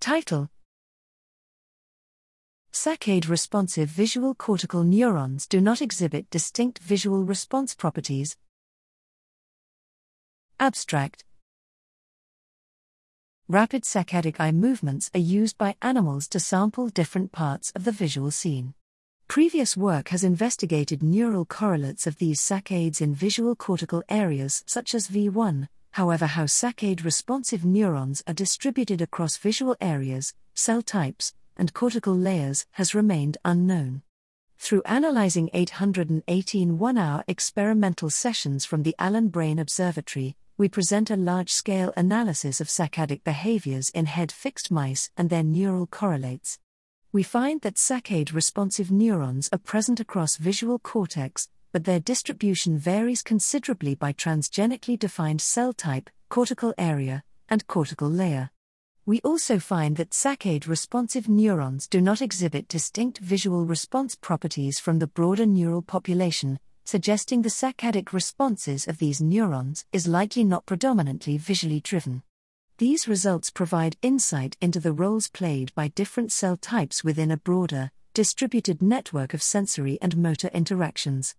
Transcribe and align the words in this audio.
Title 0.00 0.48
Saccade 2.72 3.28
responsive 3.28 3.88
visual 3.88 4.34
cortical 4.34 4.84
neurons 4.84 5.46
do 5.46 5.60
not 5.60 5.82
exhibit 5.82 6.30
distinct 6.30 6.78
visual 6.78 7.24
response 7.24 7.74
properties. 7.74 8.36
Abstract 10.60 11.24
Rapid 13.48 13.82
saccadic 13.82 14.38
eye 14.38 14.52
movements 14.52 15.10
are 15.14 15.20
used 15.20 15.58
by 15.58 15.74
animals 15.82 16.28
to 16.28 16.38
sample 16.38 16.88
different 16.88 17.32
parts 17.32 17.72
of 17.74 17.84
the 17.84 17.92
visual 17.92 18.30
scene. 18.30 18.74
Previous 19.26 19.76
work 19.76 20.08
has 20.08 20.22
investigated 20.22 21.02
neural 21.02 21.44
correlates 21.44 22.06
of 22.06 22.18
these 22.18 22.40
saccades 22.40 23.00
in 23.00 23.14
visual 23.14 23.56
cortical 23.56 24.02
areas 24.08 24.62
such 24.66 24.94
as 24.94 25.08
V1, 25.08 25.68
however, 25.98 26.26
how 26.26 26.44
saccade 26.44 27.04
responsive 27.04 27.64
neurons 27.64 28.22
are 28.28 28.32
distributed 28.32 29.02
across 29.02 29.36
visual 29.36 29.74
areas, 29.80 30.32
cell 30.54 30.80
types, 30.80 31.34
and 31.56 31.74
cortical 31.74 32.16
layers 32.16 32.66
has 32.70 32.94
remained 32.94 33.36
unknown. 33.44 34.00
Through 34.58 34.82
analyzing 34.84 35.50
818 35.52 36.78
one 36.78 36.98
hour 36.98 37.24
experimental 37.26 38.10
sessions 38.10 38.64
from 38.64 38.84
the 38.84 38.94
Allen 39.00 39.26
Brain 39.26 39.58
Observatory, 39.58 40.36
we 40.56 40.68
present 40.68 41.10
a 41.10 41.16
large 41.16 41.52
scale 41.52 41.92
analysis 41.96 42.60
of 42.60 42.68
saccadic 42.68 43.24
behaviors 43.24 43.90
in 43.90 44.06
head 44.06 44.30
fixed 44.30 44.70
mice 44.70 45.10
and 45.16 45.30
their 45.30 45.42
neural 45.42 45.88
correlates. 45.88 46.60
We 47.10 47.24
find 47.24 47.60
that 47.62 47.74
saccade 47.74 48.32
responsive 48.32 48.92
neurons 48.92 49.48
are 49.52 49.58
present 49.58 49.98
across 49.98 50.36
visual 50.36 50.78
cortex, 50.78 51.48
but 51.72 51.84
their 51.84 52.00
distribution 52.00 52.78
varies 52.78 53.22
considerably 53.22 53.94
by 53.94 54.12
transgenically 54.12 54.98
defined 54.98 55.40
cell 55.40 55.72
type, 55.72 56.10
cortical 56.28 56.74
area, 56.78 57.22
and 57.48 57.66
cortical 57.66 58.08
layer. 58.08 58.50
We 59.06 59.20
also 59.20 59.58
find 59.58 59.96
that 59.96 60.10
saccade 60.10 60.68
responsive 60.68 61.28
neurons 61.28 61.86
do 61.86 62.00
not 62.00 62.20
exhibit 62.20 62.68
distinct 62.68 63.18
visual 63.18 63.64
response 63.64 64.14
properties 64.14 64.78
from 64.78 64.98
the 64.98 65.06
broader 65.06 65.46
neural 65.46 65.80
population, 65.80 66.58
suggesting 66.84 67.42
the 67.42 67.48
saccadic 67.48 68.12
responses 68.12 68.86
of 68.86 68.98
these 68.98 69.20
neurons 69.20 69.84
is 69.92 70.06
likely 70.06 70.44
not 70.44 70.66
predominantly 70.66 71.38
visually 71.38 71.80
driven. 71.80 72.22
These 72.78 73.08
results 73.08 73.50
provide 73.50 73.96
insight 74.02 74.56
into 74.60 74.78
the 74.78 74.92
roles 74.92 75.28
played 75.28 75.74
by 75.74 75.88
different 75.88 76.30
cell 76.30 76.56
types 76.56 77.02
within 77.02 77.30
a 77.30 77.36
broader, 77.36 77.90
distributed 78.14 78.80
network 78.80 79.34
of 79.34 79.42
sensory 79.42 79.98
and 80.00 80.16
motor 80.16 80.48
interactions. 80.48 81.34